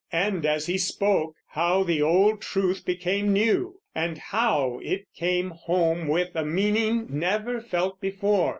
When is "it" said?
4.81-5.05